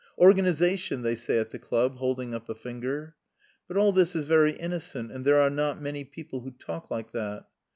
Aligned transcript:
"Organisation!" 0.17 1.03
they 1.03 1.13
say 1.13 1.37
at 1.37 1.51
the 1.51 1.59
club, 1.59 1.97
holding 1.97 2.33
up 2.33 2.49
a 2.49 2.55
finger. 2.55 3.13
But 3.67 3.77
all 3.77 3.91
this 3.91 4.15
is 4.15 4.25
very 4.25 4.53
innocent 4.53 5.11
and 5.11 5.23
there 5.23 5.39
are 5.39 5.51
not 5.51 5.79
many 5.79 6.03
people 6.05 6.39
who 6.39 6.49
talk 6.49 6.89
like 6.89 7.11
that. 7.11 7.45